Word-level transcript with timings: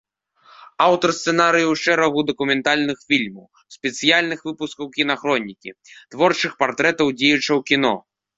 Аўтар 0.85 1.09
сцэнарыяў 1.17 1.73
шэрагу 1.81 2.23
дакументальных 2.29 2.97
фільмаў, 3.11 3.43
спецыяльных 3.75 4.39
выпускаў 4.49 4.85
кінахронікі, 4.97 5.75
творчых 6.11 6.51
партрэтаў 6.65 7.07
дзеячаў 7.21 7.57
кіно. 7.71 7.95